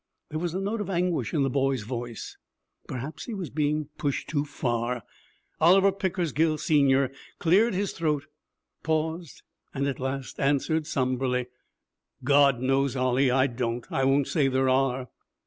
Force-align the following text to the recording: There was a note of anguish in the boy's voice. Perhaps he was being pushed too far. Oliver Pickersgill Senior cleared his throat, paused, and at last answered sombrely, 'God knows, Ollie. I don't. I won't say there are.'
There 0.29 0.39
was 0.39 0.55
a 0.55 0.59
note 0.59 0.81
of 0.81 0.89
anguish 0.89 1.31
in 1.31 1.43
the 1.43 1.49
boy's 1.51 1.83
voice. 1.83 2.35
Perhaps 2.87 3.25
he 3.25 3.35
was 3.35 3.51
being 3.51 3.89
pushed 3.99 4.27
too 4.27 4.45
far. 4.45 5.03
Oliver 5.59 5.91
Pickersgill 5.91 6.57
Senior 6.57 7.11
cleared 7.37 7.75
his 7.75 7.91
throat, 7.91 8.25
paused, 8.81 9.43
and 9.75 9.85
at 9.87 9.99
last 9.99 10.39
answered 10.39 10.87
sombrely, 10.87 11.49
'God 12.23 12.61
knows, 12.61 12.95
Ollie. 12.95 13.29
I 13.29 13.45
don't. 13.45 13.85
I 13.91 14.03
won't 14.03 14.27
say 14.27 14.47
there 14.47 14.69
are.' 14.69 15.07